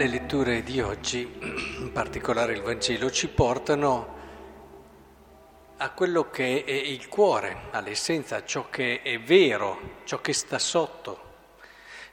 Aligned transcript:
Le 0.00 0.08
letture 0.08 0.62
di 0.62 0.80
oggi, 0.80 1.28
in 1.40 1.90
particolare 1.92 2.54
il 2.54 2.62
Vangelo, 2.62 3.10
ci 3.10 3.28
portano 3.28 4.16
a 5.76 5.90
quello 5.90 6.30
che 6.30 6.64
è 6.64 6.70
il 6.70 7.06
cuore, 7.08 7.64
all'essenza, 7.70 8.36
a 8.36 8.44
ciò 8.46 8.70
che 8.70 9.02
è 9.02 9.20
vero, 9.20 9.98
ciò 10.04 10.22
che 10.22 10.32
sta 10.32 10.58
sotto. 10.58 11.20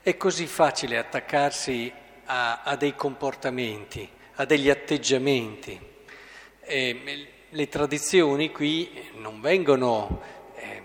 È 0.01 0.17
così 0.17 0.47
facile 0.47 0.97
attaccarsi 0.97 1.89
a, 2.25 2.63
a 2.63 2.75
dei 2.75 2.93
comportamenti, 2.93 4.05
a 4.33 4.43
degli 4.43 4.69
atteggiamenti. 4.69 5.79
E 6.59 7.27
le 7.47 7.69
tradizioni 7.69 8.51
qui 8.51 9.11
non 9.13 9.39
vengono, 9.39 10.21
eh, 10.55 10.83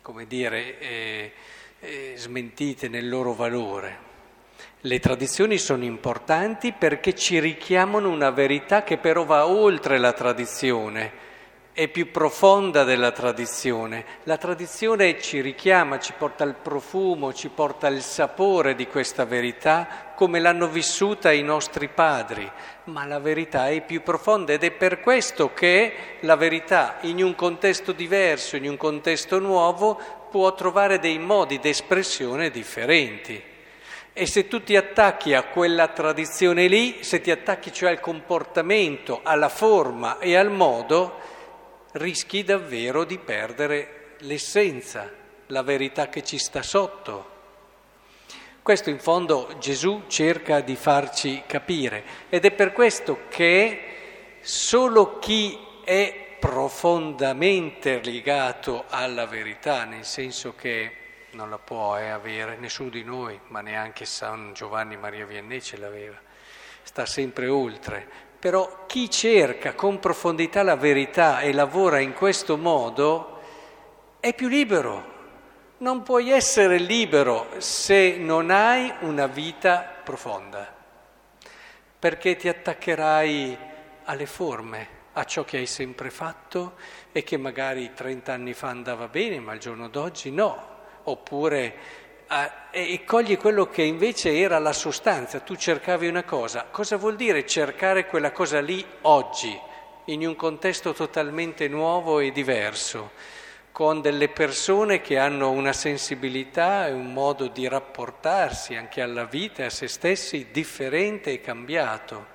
come 0.00 0.26
dire, 0.26 0.78
eh, 0.78 1.32
eh, 1.80 2.14
smentite 2.16 2.88
nel 2.88 3.10
loro 3.10 3.34
valore 3.34 4.12
le 4.86 5.00
tradizioni 5.00 5.56
sono 5.56 5.82
importanti 5.84 6.72
perché 6.72 7.14
ci 7.14 7.38
richiamano 7.40 8.10
una 8.10 8.30
verità 8.30 8.82
che 8.82 8.98
però 8.98 9.24
va 9.24 9.46
oltre 9.46 9.96
la 9.96 10.12
tradizione, 10.12 11.22
è 11.72 11.88
più 11.88 12.10
profonda 12.10 12.84
della 12.84 13.10
tradizione. 13.10 14.04
La 14.24 14.36
tradizione 14.36 15.18
ci 15.22 15.40
richiama, 15.40 15.98
ci 15.98 16.12
porta 16.18 16.44
il 16.44 16.56
profumo, 16.60 17.32
ci 17.32 17.48
porta 17.48 17.88
il 17.88 18.02
sapore 18.02 18.74
di 18.74 18.86
questa 18.86 19.24
verità 19.24 20.12
come 20.14 20.38
l'hanno 20.38 20.68
vissuta 20.68 21.32
i 21.32 21.42
nostri 21.42 21.88
padri, 21.88 22.48
ma 22.84 23.06
la 23.06 23.20
verità 23.20 23.70
è 23.70 23.80
più 23.80 24.02
profonda 24.02 24.52
ed 24.52 24.64
è 24.64 24.70
per 24.70 25.00
questo 25.00 25.54
che 25.54 25.94
la 26.20 26.36
verità 26.36 26.98
in 27.02 27.22
un 27.24 27.34
contesto 27.34 27.92
diverso, 27.92 28.56
in 28.56 28.68
un 28.68 28.76
contesto 28.76 29.38
nuovo, 29.38 29.98
può 30.30 30.52
trovare 30.54 30.98
dei 30.98 31.18
modi 31.18 31.58
d'espressione 31.58 32.50
differenti. 32.50 33.52
E 34.16 34.26
se 34.26 34.46
tu 34.46 34.62
ti 34.62 34.76
attacchi 34.76 35.34
a 35.34 35.42
quella 35.42 35.88
tradizione 35.88 36.68
lì, 36.68 37.02
se 37.02 37.20
ti 37.20 37.32
attacchi 37.32 37.72
cioè 37.72 37.90
al 37.90 37.98
comportamento, 37.98 39.20
alla 39.24 39.48
forma 39.48 40.20
e 40.20 40.36
al 40.36 40.52
modo, 40.52 41.18
rischi 41.94 42.44
davvero 42.44 43.02
di 43.02 43.18
perdere 43.18 44.14
l'essenza, 44.20 45.10
la 45.46 45.62
verità 45.62 46.08
che 46.08 46.22
ci 46.22 46.38
sta 46.38 46.62
sotto. 46.62 47.32
Questo 48.62 48.88
in 48.88 49.00
fondo 49.00 49.56
Gesù 49.58 50.04
cerca 50.06 50.60
di 50.60 50.76
farci 50.76 51.42
capire 51.44 52.04
ed 52.28 52.44
è 52.44 52.52
per 52.52 52.72
questo 52.72 53.22
che 53.28 54.38
solo 54.42 55.18
chi 55.18 55.58
è 55.84 56.36
profondamente 56.38 58.00
legato 58.00 58.84
alla 58.88 59.26
verità, 59.26 59.84
nel 59.84 60.04
senso 60.04 60.54
che 60.54 61.03
non 61.34 61.50
la 61.50 61.58
può 61.58 61.98
eh, 61.98 62.08
avere 62.08 62.56
nessuno 62.56 62.88
di 62.88 63.02
noi, 63.02 63.38
ma 63.48 63.60
neanche 63.60 64.04
San 64.04 64.52
Giovanni 64.54 64.96
Maria 64.96 65.26
Vianney 65.26 65.60
ce 65.60 65.76
l'aveva, 65.76 66.16
sta 66.82 67.06
sempre 67.06 67.48
oltre. 67.48 68.06
Però 68.38 68.84
chi 68.86 69.10
cerca 69.10 69.74
con 69.74 69.98
profondità 69.98 70.62
la 70.62 70.76
verità 70.76 71.40
e 71.40 71.52
lavora 71.52 71.98
in 71.98 72.12
questo 72.12 72.56
modo 72.56 73.40
è 74.20 74.34
più 74.34 74.48
libero. 74.48 75.12
Non 75.78 76.02
puoi 76.02 76.30
essere 76.30 76.78
libero 76.78 77.48
se 77.58 78.16
non 78.16 78.50
hai 78.50 78.92
una 79.00 79.26
vita 79.26 79.80
profonda, 80.04 80.72
perché 81.98 82.36
ti 82.36 82.48
attaccherai 82.48 83.58
alle 84.04 84.26
forme, 84.26 84.88
a 85.14 85.24
ciò 85.24 85.44
che 85.44 85.58
hai 85.58 85.66
sempre 85.66 86.10
fatto 86.10 86.74
e 87.12 87.22
che 87.22 87.36
magari 87.36 87.92
30 87.92 88.32
anni 88.32 88.52
fa 88.52 88.68
andava 88.68 89.08
bene, 89.08 89.40
ma 89.40 89.52
il 89.52 89.60
giorno 89.60 89.88
d'oggi 89.88 90.30
no 90.30 90.73
oppure 91.04 92.02
eh, 92.28 92.92
e 92.92 93.04
cogli 93.04 93.36
quello 93.36 93.68
che 93.68 93.82
invece 93.82 94.36
era 94.36 94.58
la 94.58 94.72
sostanza, 94.72 95.40
tu 95.40 95.54
cercavi 95.54 96.08
una 96.08 96.24
cosa, 96.24 96.66
cosa 96.70 96.96
vuol 96.96 97.16
dire 97.16 97.46
cercare 97.46 98.06
quella 98.06 98.32
cosa 98.32 98.60
lì 98.60 98.84
oggi, 99.02 99.56
in 100.06 100.26
un 100.26 100.34
contesto 100.34 100.92
totalmente 100.92 101.68
nuovo 101.68 102.18
e 102.18 102.32
diverso, 102.32 103.12
con 103.70 104.00
delle 104.00 104.28
persone 104.28 105.00
che 105.00 105.18
hanno 105.18 105.50
una 105.50 105.72
sensibilità 105.72 106.86
e 106.86 106.92
un 106.92 107.12
modo 107.12 107.46
di 107.46 107.68
rapportarsi 107.68 108.74
anche 108.74 109.00
alla 109.00 109.24
vita 109.24 109.62
e 109.62 109.66
a 109.66 109.70
se 109.70 109.86
stessi 109.86 110.48
differente 110.50 111.32
e 111.32 111.40
cambiato. 111.40 112.32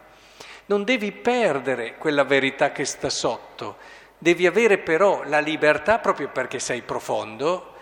Non 0.68 0.84
devi 0.84 1.12
perdere 1.12 1.96
quella 1.97 2.24
verità 2.24 2.72
che 2.72 2.85
sta 2.85 3.09
sotto, 3.09 3.78
devi 4.18 4.46
avere 4.46 4.78
però 4.78 5.24
la 5.25 5.40
libertà, 5.40 6.00
proprio 6.00 6.29
perché 6.29 6.59
sei 6.59 6.81
profondo, 6.81 7.78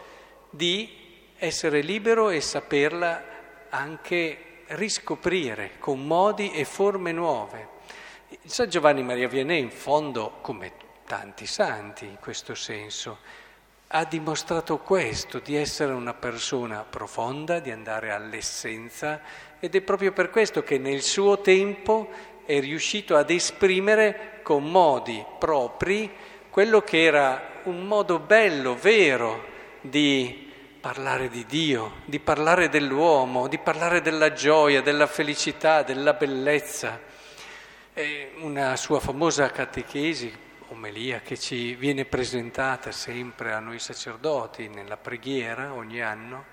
di 0.58 0.90
essere 1.38 1.82
libero 1.82 2.30
e 2.32 2.42
saperla 2.42 3.24
anche 3.70 4.64
riscoprire 4.70 5.74
con 5.78 6.06
modi 6.06 6.52
e 6.52 6.66
forme 6.66 7.12
nuove. 7.12 7.76
Il 8.30 8.52
San 8.52 8.68
Giovanni 8.68 9.04
Maria 9.04 9.28
Vianney, 9.28 9.62
in 9.62 9.70
fondo, 9.70 10.40
come 10.42 10.74
tanti 11.06 11.46
santi 11.46 12.06
in 12.06 12.18
questo 12.20 12.56
senso, 12.56 13.20
ha 13.90 14.04
dimostrato 14.04 14.80
questo, 14.80 15.40
di 15.40 15.56
essere 15.56 15.94
una 15.94 16.14
persona 16.14 16.84
profonda, 16.84 17.60
di 17.60 17.72
andare 17.72 18.12
all'essenza 18.12 19.22
ed 19.60 19.76
è 19.76 19.82
proprio 19.82 20.12
per 20.12 20.30
questo 20.30 20.64
che 20.64 20.78
nel 20.78 21.02
suo 21.02 21.40
tempo 21.40 22.10
è 22.46 22.60
riuscito 22.60 23.16
ad 23.16 23.30
esprimere 23.30 24.40
con 24.42 24.70
modi 24.70 25.24
propri 25.38 26.12
quello 26.50 26.82
che 26.82 27.04
era 27.04 27.62
un 27.64 27.86
modo 27.86 28.20
bello, 28.20 28.76
vero, 28.76 29.56
di 29.82 30.47
parlare 30.88 31.28
di 31.28 31.46
Dio, 31.46 31.96
di 32.06 32.18
parlare 32.18 32.70
dell'uomo, 32.70 33.50
di 33.50 33.58
parlare 33.58 34.02
della 34.02 34.32
gioia, 34.32 34.82
della 34.82 35.06
felicità, 35.06 35.84
della 35.84 36.14
bellezza. 36.14 36.98
È 37.92 38.30
una 38.38 38.74
sua 38.78 39.02
famosa 39.02 39.52
catechesi, 39.52 40.34
omelia, 40.70 41.20
che 41.20 41.38
ci 41.38 41.76
viene 41.76 42.06
presentata 42.06 42.94
sempre 42.94 43.52
a 43.52 43.60
noi 43.60 43.80
sacerdoti 43.80 44.70
nella 44.70 44.96
preghiera 44.96 45.74
ogni 45.74 46.02
anno, 46.02 46.46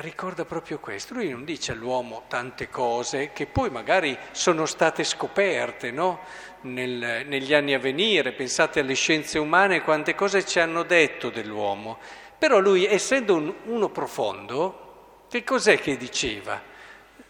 ricorda 0.00 0.44
proprio 0.44 0.78
questo. 0.78 1.14
Lui 1.14 1.30
non 1.30 1.46
dice 1.46 1.72
all'uomo 1.72 2.24
tante 2.28 2.68
cose 2.68 3.30
che 3.32 3.46
poi 3.46 3.70
magari 3.70 4.14
sono 4.32 4.66
state 4.66 5.04
scoperte 5.04 5.90
no? 5.90 6.20
Nel, 6.62 7.24
negli 7.26 7.54
anni 7.54 7.72
a 7.72 7.78
venire. 7.78 8.32
Pensate 8.32 8.80
alle 8.80 8.92
scienze 8.92 9.38
umane, 9.38 9.80
quante 9.80 10.14
cose 10.14 10.44
ci 10.44 10.60
hanno 10.60 10.82
detto 10.82 11.30
dell'uomo. 11.30 11.98
Però 12.42 12.58
lui, 12.58 12.84
essendo 12.84 13.36
un, 13.36 13.54
uno 13.66 13.88
profondo, 13.90 15.26
che 15.28 15.44
cos'è 15.44 15.78
che 15.78 15.96
diceva? 15.96 16.60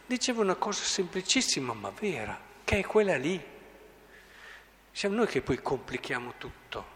Diceva 0.07 0.41
una 0.41 0.55
cosa 0.55 0.83
semplicissima 0.83 1.75
ma 1.75 1.91
vera, 1.91 2.41
che 2.65 2.79
è 2.79 2.83
quella 2.83 3.19
lì. 3.19 3.39
Siamo 4.91 5.17
noi 5.17 5.27
che 5.27 5.43
poi 5.43 5.61
complichiamo 5.61 6.33
tutto. 6.39 6.87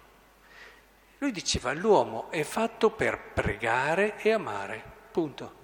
Lui 1.19 1.31
diceva 1.31 1.75
l'uomo 1.75 2.31
è 2.31 2.43
fatto 2.43 2.89
per 2.89 3.21
pregare 3.35 4.17
e 4.17 4.33
amare, 4.33 4.83
punto. 5.11 5.55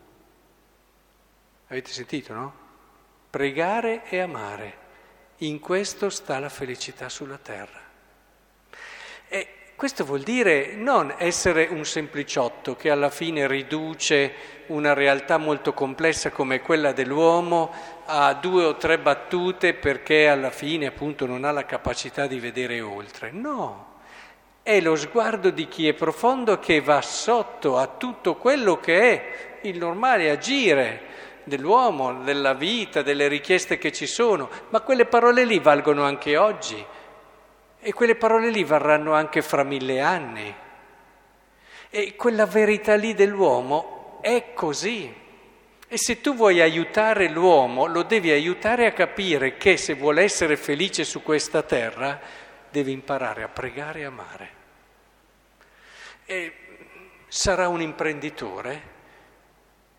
Avete 1.69 1.91
sentito, 1.91 2.35
no? 2.35 2.55
Pregare 3.31 4.05
e 4.11 4.21
amare. 4.21 4.79
In 5.39 5.59
questo 5.59 6.11
sta 6.11 6.39
la 6.39 6.51
felicità 6.51 7.09
sulla 7.09 7.39
terra. 7.39 7.81
E 9.27 9.62
questo 9.77 10.05
vuol 10.05 10.21
dire 10.21 10.75
non 10.75 11.15
essere 11.19 11.67
un 11.71 11.85
sempliciotto 11.85 12.77
che 12.77 12.91
alla 12.91 13.11
fine 13.11 13.47
riduce 13.47 14.33
una 14.67 14.93
realtà 14.93 15.39
molto 15.39 15.73
complessa 15.73 16.31
come 16.31 16.61
quella 16.61 16.93
dell'uomo 16.93 17.73
a 18.07 18.35
due 18.35 18.65
o 18.65 18.77
tre 18.77 18.99
battute 18.99 19.75
perché 19.75 20.29
alla 20.29 20.51
fine 20.51 20.87
appunto 20.87 21.27
non 21.27 21.45
ha 21.45 21.51
la 21.51 21.67
capacità 21.67 22.27
di 22.27 22.39
vedere 22.39 22.81
oltre. 22.81 23.31
No, 23.33 23.99
è 24.63 24.81
lo 24.81 24.95
sguardo 24.95 25.51
di 25.51 25.67
chi 25.67 25.89
è 25.89 25.93
profondo 25.93 26.61
che 26.61 26.81
va 26.81 27.03
sotto 27.03 27.79
a 27.79 27.89
tutto 27.89 28.37
quello 28.37 28.79
che 28.79 29.01
è 29.01 29.59
il 29.63 29.79
normale 29.79 30.31
agire 30.31 31.01
dell'uomo, 31.45 32.23
della 32.23 32.55
vita, 32.55 33.03
delle 33.03 33.27
richieste 33.27 33.79
che 33.79 33.91
ci 33.91 34.07
sono, 34.07 34.49
ma 34.69 34.81
quelle 34.81 35.07
parole 35.07 35.45
lì 35.45 35.59
valgono 35.59 36.05
anche 36.05 36.37
oggi. 36.37 36.85
E 37.85 37.93
quelle 37.93 38.15
parole 38.15 38.51
lì 38.51 38.63
varranno 38.63 39.13
anche 39.13 39.43
fra 39.43 39.65
mille 39.65 40.01
anni. 40.01 40.55
E 41.91 42.15
quella 42.15 42.47
verità 42.47 42.95
lì 42.95 43.13
dell'uomo 43.13 44.21
è 44.21 44.53
così. 44.55 45.13
E 45.89 45.99
se 45.99 46.21
tu 46.21 46.37
vuoi 46.37 46.61
aiutare 46.61 47.29
l'uomo, 47.29 47.87
lo 47.87 48.05
devi 48.05 48.31
aiutare 48.31 48.87
a 48.87 48.93
capire 48.93 49.57
che 49.57 49.77
se 49.77 49.95
vuole 49.95 50.23
essere 50.23 50.57
felice 50.57 51.03
su 51.03 51.25
questa 51.25 51.63
terra, 51.63 52.21
deve 52.71 52.93
imparare 52.93 53.43
a 53.43 53.49
pregare 53.49 53.99
e 53.99 54.05
amare. 54.05 54.51
E 56.25 56.53
sarà 57.27 57.67
un 57.67 57.81
imprenditore, 57.81 58.83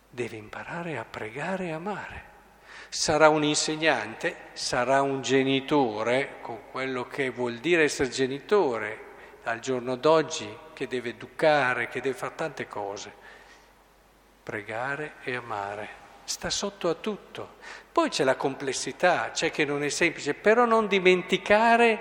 deve 0.10 0.38
imparare 0.38 0.98
a 0.98 1.04
pregare 1.04 1.66
e 1.66 1.72
amare 1.74 2.32
sarà 2.94 3.28
un 3.28 3.44
insegnante, 3.44 4.36
sarà 4.54 5.02
un 5.02 5.24
genitore, 5.24 6.36
con 6.42 6.60
quello 6.70 7.08
che 7.08 7.32
vuol 7.32 7.56
dire 7.56 7.86
essere 7.86 8.10
genitore 8.10 9.06
al 9.46 9.60
giorno 9.62 9.96
d'oggi, 9.96 10.48
che 10.74 10.88
deve 10.88 11.10
educare, 11.10 11.88
che 11.88 12.02
deve 12.02 12.16
fare 12.16 12.36
tante 12.36 12.68
cose. 12.68 13.12
Pregare 14.44 15.14
e 15.24 15.36
amare. 15.36 16.02
sta 16.26 16.52
sotto 16.52 16.88
a 16.88 16.94
tutto. 16.94 17.56
Poi 17.92 18.10
c'è 18.10 18.24
la 18.24 18.36
complessità, 18.36 19.32
c'è 19.32 19.50
che 19.50 19.66
non 19.66 19.84
è 19.84 19.90
semplice, 19.90 20.36
però 20.36 20.66
non 20.66 20.88
dimenticare 20.88 22.00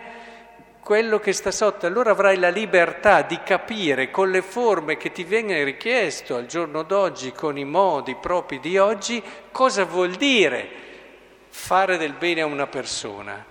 quello 0.83 1.21
che 1.21 1.33
sta 1.33 1.53
sotto, 1.53 1.87
allora 1.87 2.11
avrai 2.11 2.37
la 2.39 2.49
libertà 2.49 3.23
di 3.23 3.39
capire 3.45 4.11
con 4.11 4.33
le 4.33 4.43
forme 4.43 4.97
che 4.97 5.13
ti 5.13 5.23
viene 5.23 5.63
richiesto 5.63 6.35
al 6.35 6.47
giorno 6.47 6.83
d'oggi, 6.83 7.31
con 7.31 7.57
i 7.57 7.65
modi 7.65 8.17
propri 8.17 8.59
di 8.59 8.77
oggi, 8.79 9.23
cosa 9.53 9.85
vuol 9.85 10.17
dire 10.17 10.69
fare 11.49 11.99
del 11.99 12.15
bene 12.15 12.41
a 12.41 12.47
una 12.47 12.67
persona. 12.67 13.51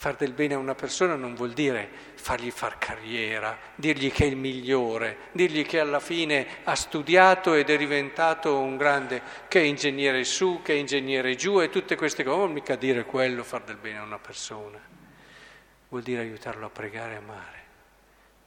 Far 0.00 0.14
del 0.14 0.32
bene 0.32 0.54
a 0.54 0.58
una 0.58 0.76
persona 0.76 1.16
non 1.16 1.34
vuol 1.34 1.54
dire 1.54 1.88
fargli 2.14 2.52
far 2.52 2.78
carriera, 2.78 3.58
dirgli 3.74 4.12
che 4.12 4.22
è 4.22 4.28
il 4.28 4.36
migliore, 4.36 5.16
dirgli 5.32 5.66
che 5.66 5.80
alla 5.80 5.98
fine 5.98 6.46
ha 6.62 6.76
studiato 6.76 7.54
ed 7.54 7.68
è 7.68 7.76
diventato 7.76 8.60
un 8.60 8.76
grande, 8.76 9.20
che 9.48 9.60
è 9.60 9.64
ingegnere 9.64 10.22
su, 10.22 10.60
che 10.62 10.74
è 10.74 10.76
ingegnere 10.76 11.34
giù 11.34 11.60
e 11.60 11.68
tutte 11.68 11.96
queste 11.96 12.22
cose. 12.22 12.38
Non 12.38 12.52
mica 12.52 12.76
dire 12.76 13.04
quello, 13.06 13.42
far 13.42 13.62
del 13.62 13.76
bene 13.76 13.98
a 13.98 14.02
una 14.04 14.20
persona. 14.20 14.97
Vuol 15.88 16.02
dire 16.02 16.20
aiutarlo 16.20 16.66
a 16.66 16.70
pregare 16.70 17.14
e 17.14 17.16
amare. 17.16 17.62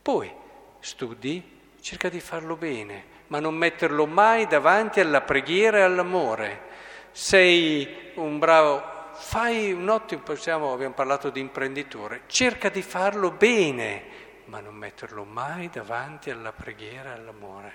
Poi 0.02 0.32
studi, 0.80 1.60
cerca 1.82 2.10
di 2.10 2.20
farlo 2.20 2.56
bene, 2.56 3.04
ma 3.28 3.40
non 3.40 3.56
metterlo 3.56 4.06
mai 4.06 4.48
davanti 4.48 5.00
alla 5.00 5.22
preghiera 5.22 5.80
e 5.80 5.82
all'amore. 5.82 6.70
Sei 7.12 8.12
un 8.16 8.40
bravo 8.40 9.00
fai 9.22 9.72
un 9.72 9.88
ottimo, 9.88 10.22
possiamo, 10.24 10.74
abbiamo 10.74 10.94
parlato 10.94 11.30
di 11.30 11.40
imprenditore, 11.40 12.24
cerca 12.26 12.70
di 12.70 12.82
farlo 12.82 13.32
bene, 13.32 14.04
ma 14.46 14.60
non 14.60 14.76
metterlo 14.76 15.24
mai 15.24 15.70
davanti 15.70 16.32
alla 16.32 16.52
preghiera 16.52 17.12
e 17.12 17.14
all'amore. 17.14 17.74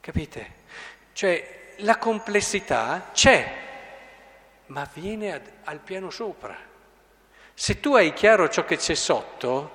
Capite? 0.00 0.54
Cioè 1.12 1.74
la 1.78 1.98
complessità 1.98 3.10
c'è, 3.12 3.66
ma 4.66 4.88
viene 4.94 5.32
ad, 5.32 5.50
al 5.64 5.80
piano 5.80 6.08
sopra. 6.10 6.56
Se 7.60 7.80
tu 7.80 7.96
hai 7.96 8.12
chiaro 8.12 8.48
ciò 8.48 8.64
che 8.64 8.76
c'è 8.76 8.94
sotto, 8.94 9.72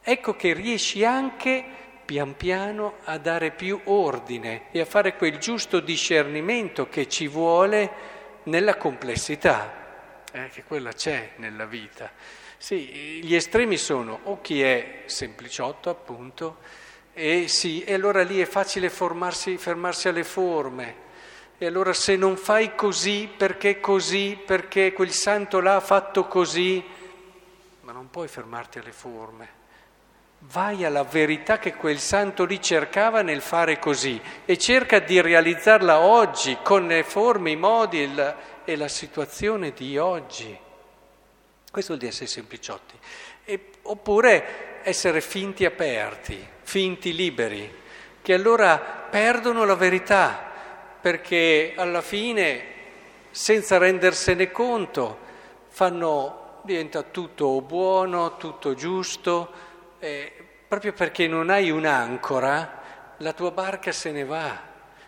ecco 0.00 0.36
che 0.36 0.52
riesci 0.52 1.04
anche 1.04 1.64
pian 2.04 2.36
piano 2.36 2.98
a 3.02 3.18
dare 3.18 3.50
più 3.50 3.80
ordine 3.86 4.66
e 4.70 4.78
a 4.78 4.84
fare 4.84 5.16
quel 5.16 5.38
giusto 5.38 5.80
discernimento 5.80 6.88
che 6.88 7.08
ci 7.08 7.26
vuole 7.26 7.90
nella 8.44 8.76
complessità, 8.76 10.22
eh, 10.30 10.50
che 10.50 10.62
quella 10.62 10.92
c'è 10.92 11.32
nella 11.38 11.64
vita. 11.64 12.12
Sì, 12.56 13.20
gli 13.24 13.34
estremi 13.34 13.76
sono 13.76 14.20
o 14.22 14.40
chi 14.40 14.62
è 14.62 15.02
sempliciotto, 15.06 15.90
appunto, 15.90 16.58
e, 17.12 17.48
sì, 17.48 17.82
e 17.82 17.94
allora 17.94 18.22
lì 18.22 18.38
è 18.38 18.46
facile 18.46 18.88
formarsi, 18.88 19.58
fermarsi 19.58 20.06
alle 20.06 20.22
forme. 20.22 21.03
E 21.56 21.66
allora 21.66 21.92
se 21.92 22.16
non 22.16 22.36
fai 22.36 22.74
così, 22.74 23.30
perché 23.34 23.80
così, 23.80 24.38
perché 24.44 24.92
quel 24.92 25.12
santo 25.12 25.60
là 25.60 25.76
ha 25.76 25.80
fatto 25.80 26.26
così, 26.26 26.84
ma 27.82 27.92
non 27.92 28.10
puoi 28.10 28.28
fermarti 28.28 28.78
alle 28.78 28.92
forme. 28.92 29.62
Vai 30.40 30.84
alla 30.84 31.04
verità 31.04 31.58
che 31.58 31.74
quel 31.74 31.98
santo 31.98 32.44
lì 32.44 32.60
cercava 32.60 33.22
nel 33.22 33.40
fare 33.40 33.78
così 33.78 34.20
e 34.44 34.58
cerca 34.58 34.98
di 34.98 35.20
realizzarla 35.20 36.00
oggi 36.00 36.58
con 36.62 36.86
le 36.86 37.02
forme, 37.02 37.52
i 37.52 37.56
modi 37.56 38.02
e 38.02 38.14
la, 38.14 38.36
e 38.64 38.76
la 38.76 38.88
situazione 38.88 39.72
di 39.72 39.96
oggi. 39.96 40.58
Questo 41.70 41.94
vuol 41.94 41.98
dire 41.98 42.12
essere 42.12 42.30
sempliciotti. 42.30 42.98
E, 43.44 43.70
oppure 43.82 44.80
essere 44.82 45.20
finti 45.20 45.64
aperti, 45.64 46.46
finti 46.62 47.14
liberi, 47.14 47.82
che 48.20 48.34
allora 48.34 48.78
perdono 48.78 49.64
la 49.64 49.74
verità, 49.74 50.52
perché 51.04 51.74
alla 51.76 52.00
fine, 52.00 52.64
senza 53.30 53.76
rendersene 53.76 54.50
conto, 54.50 55.18
fanno, 55.68 56.60
diventa 56.62 57.02
tutto 57.02 57.60
buono, 57.60 58.38
tutto 58.38 58.72
giusto 58.72 59.52
eh, 59.98 60.32
proprio 60.66 60.94
perché 60.94 61.28
non 61.28 61.50
hai 61.50 61.68
un'ancora, 61.70 62.80
la 63.18 63.34
tua 63.34 63.50
barca 63.50 63.92
se 63.92 64.12
ne 64.12 64.24
va 64.24 64.58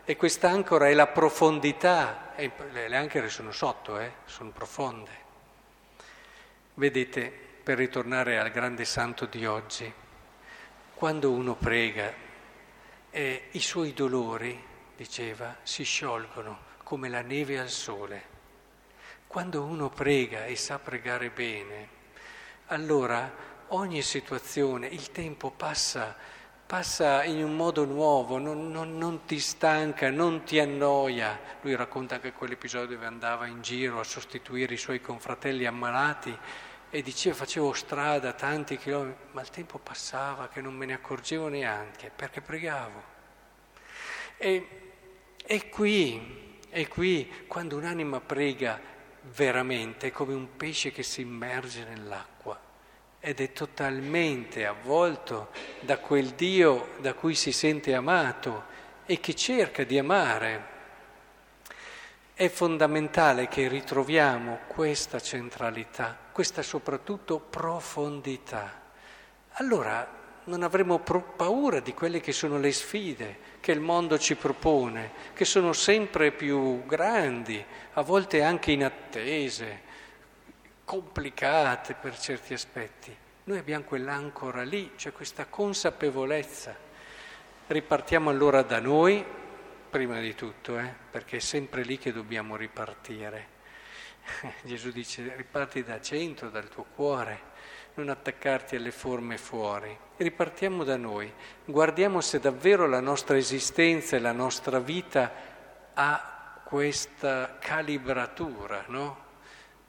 e 0.05 0.17
quest'ancora 0.17 0.89
è 0.89 0.93
la 0.93 1.07
profondità, 1.07 2.35
e 2.37 2.53
le 2.73 2.95
anchere 2.95 3.31
sono 3.31 3.51
sotto, 3.51 3.99
eh, 3.99 4.13
sono 4.27 4.51
profonde. 4.51 5.11
Vedete, 6.75 7.33
per 7.63 7.79
ritornare 7.79 8.39
al 8.39 8.51
grande 8.51 8.85
santo 8.85 9.25
di 9.25 9.47
oggi, 9.47 9.91
quando 10.93 11.31
uno 11.31 11.55
prega, 11.55 12.13
eh, 13.09 13.45
i 13.53 13.61
suoi 13.61 13.95
dolori, 13.95 14.75
diceva, 14.97 15.57
si 15.63 15.85
sciolgono 15.85 16.75
come 16.83 17.09
la 17.09 17.21
neve 17.21 17.59
al 17.59 17.69
sole. 17.69 18.35
Quando 19.27 19.63
uno 19.63 19.91
prega 19.91 20.47
e 20.47 20.57
sa 20.57 20.79
pregare 20.79 21.31
bene, 21.31 21.89
allora 22.67 23.31
ogni 23.69 24.03
situazione, 24.03 24.87
il 24.87 25.11
tempo 25.11 25.51
passa, 25.51 26.17
passa 26.65 27.23
in 27.25 27.43
un 27.45 27.55
modo 27.55 27.85
nuovo, 27.85 28.39
non, 28.39 28.71
non, 28.71 28.97
non, 28.97 29.25
ti 29.25 29.39
stanca, 29.39 30.11
non 30.11 30.45
ti 30.45 30.59
annoia. 30.59 31.39
Lui 31.61 31.75
racconta 31.75 32.17
anche 32.17 32.33
quell'episodio 32.33 32.95
dove 32.95 33.07
andava 33.07 33.47
in 33.47 33.63
giro 33.63 34.01
a 34.01 34.05
sostituire 34.05 34.75
i 34.75 34.79
suoi 34.79 35.01
confratelli 35.01 35.67
ammalati 35.67 36.37
e 36.89 37.03
diceva 37.03 37.35
facevo 37.35 37.73
strada 37.73 38.33
tanti 38.33 38.79
chilometri, 38.79 39.25
ma 39.33 39.43
il 39.43 39.51
tempo 39.51 39.79
passava 39.79 40.49
che 40.49 40.61
non 40.61 40.75
me 40.75 40.87
ne 40.87 40.95
accorgevo 40.95 41.49
neanche 41.49 42.11
perché 42.15 42.41
pregavo. 42.41 43.15
E, 44.39 44.86
e 45.47 45.69
qui, 45.69 46.61
e 46.69 46.89
qui, 46.89 47.45
quando 47.47 47.77
un'anima 47.77 48.21
prega 48.21 48.81
veramente, 49.35 50.09
è 50.09 50.11
come 50.11 50.35
un 50.35 50.57
pesce 50.57 50.91
che 50.91 51.05
si 51.05 51.21
immerge 51.21 51.85
nell'acqua 51.85 52.61
ed 53.21 53.41
è 53.41 53.53
totalmente 53.53 54.67
avvolto 54.67 55.51
da 55.81 55.99
quel 55.99 56.31
Dio 56.31 56.91
da 56.99 57.15
cui 57.15 57.35
si 57.35 57.53
sente 57.53 57.95
amato 57.95 58.65
e 59.07 59.21
che 59.21 59.35
cerca 59.35 59.85
di 59.85 59.99
amare. 59.99 60.75
È 62.35 62.49
fondamentale 62.49 63.49
che 63.49 63.69
ritroviamo 63.69 64.61
questa 64.67 65.21
centralità, 65.21 66.17
questa 66.33 66.63
soprattutto 66.63 67.39
profondità. 67.39 68.83
Allora 69.53 70.25
non 70.47 70.63
avremo 70.63 70.99
paura 70.99 71.81
di 71.81 71.93
quelle 71.93 72.21
che 72.21 72.33
sono 72.33 72.59
le 72.59 72.73
sfide 72.73 73.55
che 73.61 73.73
il 73.73 73.81
mondo 73.81 74.19
ci 74.19 74.37
propone, 74.37 75.11
che 75.35 75.45
sono 75.45 75.73
sempre 75.73 76.31
più 76.31 76.85
grandi, 76.87 77.65
a 77.95 78.03
volte 78.03 78.43
anche 78.43 78.71
inattese, 78.71 79.83
complicate 80.85 81.95
per 81.95 82.17
certi 82.19 82.55
aspetti. 82.55 83.15
Noi 83.45 83.59
abbiamo 83.59 83.85
quell'ancora 83.85 84.63
lì, 84.63 84.93
cioè 84.97 85.13
questa 85.13 85.47
consapevolezza. 85.47 86.77
Ripartiamo 87.67 88.31
allora 88.31 88.63
da 88.63 88.79
noi, 88.79 89.25
prima 89.91 90.21
di 90.21 90.35
tutto, 90.37 90.79
eh, 90.79 90.93
perché 91.11 91.39
è 91.39 91.41
sempre 91.41 91.83
lì 91.83 91.99
che 91.99 92.13
dobbiamo 92.13 92.55
ripartire. 92.55 93.55
Gesù 94.63 94.91
dice 94.91 95.35
riparti 95.37 95.83
da 95.83 96.01
centro, 96.01 96.51
dal 96.51 96.69
tuo 96.69 96.87
cuore, 96.95 97.55
non 97.97 98.09
attaccarti 98.09 98.77
alle 98.77 98.91
forme 98.91 99.37
fuori. 99.37 99.97
Ripartiamo 100.17 100.85
da 100.85 100.97
noi, 100.97 101.33
guardiamo 101.65 102.21
se 102.21 102.41
davvero 102.41 102.87
la 102.87 103.01
nostra 103.01 103.37
esistenza 103.37 104.17
e 104.17 104.21
la 104.21 104.33
nostra 104.33 104.79
vita 104.79 105.33
ha 105.93 106.61
questa 106.65 107.57
calibratura, 107.59 108.85
no? 108.89 109.25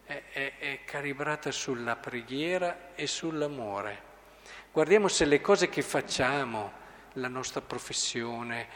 è, 0.08 0.24
è, 0.32 0.58
è 0.58 0.80
calibrata 0.86 1.52
sulla 1.52 1.96
preghiera 1.98 2.96
e 2.96 3.08
sull'amore. 3.08 4.06
Guardiamo 4.72 5.08
se 5.10 5.26
le 5.26 5.42
cose 5.42 5.70
che 5.70 5.82
facciamo, 5.82 6.86
la 7.14 7.28
nostra 7.28 7.62
professione, 7.62 8.68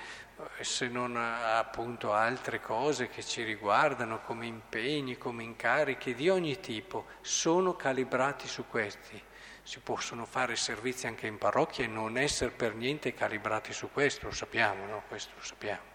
se 0.62 0.88
non 0.88 1.16
appunto 1.18 2.14
altre 2.14 2.62
cose 2.62 3.08
che 3.08 3.24
ci 3.24 3.44
riguardano 3.44 4.22
come 4.22 4.46
impegni, 4.46 5.18
come 5.18 5.44
incarichi 5.44 6.14
di 6.14 6.30
ogni 6.30 6.60
tipo, 6.60 7.06
sono 7.22 7.76
calibrati 7.76 8.48
su 8.48 8.66
questi. 8.68 9.22
Si 9.64 9.80
possono 9.80 10.26
fare 10.26 10.56
servizi 10.56 11.08
anche 11.08 11.28
in 11.28 11.38
parrocchia 11.38 11.84
e 11.84 11.88
non 11.88 12.18
essere 12.18 12.52
per 12.52 12.74
niente 12.76 13.14
calibrati 13.14 13.74
su 13.74 13.90
questo, 13.92 14.28
lo 14.28 14.34
sappiamo, 14.34 14.86
no? 14.86 15.04
Questo 15.08 15.32
lo 15.36 15.44
sappiamo. 15.44 15.90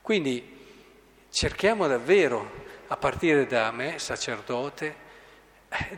Quindi 0.00 1.26
cerchiamo 1.30 1.86
davvero 1.86 2.50
a 2.88 2.96
partire 2.96 3.46
da 3.46 3.70
me, 3.70 3.98
sacerdote, 3.98 5.08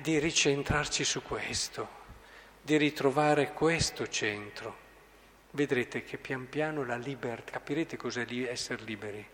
di 0.00 0.18
ricentrarci 0.18 1.04
su 1.04 1.22
questo, 1.22 1.88
di 2.60 2.76
ritrovare 2.76 3.52
questo 3.52 4.06
centro. 4.08 4.76
Vedrete 5.54 6.02
che 6.02 6.16
pian 6.16 6.48
piano 6.48 6.84
la 6.84 6.96
libertà, 6.96 7.52
capirete 7.52 7.96
cos'è 7.96 8.26
essere 8.48 8.82
liberi. 8.84 9.24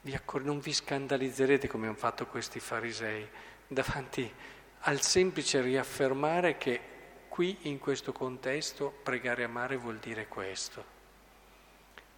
Vi 0.00 0.14
accor- 0.14 0.42
non 0.42 0.60
vi 0.60 0.72
scandalizzerete 0.72 1.68
come 1.68 1.86
hanno 1.86 1.96
fatto 1.96 2.26
questi 2.26 2.58
farisei 2.58 3.28
davanti 3.66 4.32
al 4.80 5.02
semplice 5.02 5.60
riaffermare 5.60 6.56
che 6.56 6.80
qui 7.28 7.58
in 7.62 7.78
questo 7.78 8.12
contesto 8.12 8.90
pregare 9.02 9.42
e 9.42 9.44
amare 9.44 9.76
vuol 9.76 9.98
dire 9.98 10.26
questo. 10.26 10.84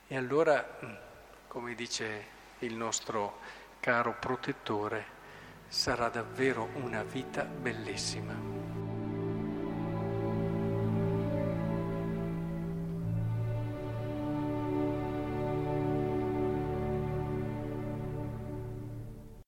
E 0.06 0.16
allora, 0.16 0.78
mm, 0.84 0.94
come 1.48 1.74
dice 1.74 2.26
il 2.60 2.74
nostro 2.74 3.40
caro 3.80 4.14
protettore, 4.20 5.04
sarà 5.66 6.08
davvero 6.08 6.70
una 6.74 7.02
vita 7.02 7.42
bellissima. 7.42 8.77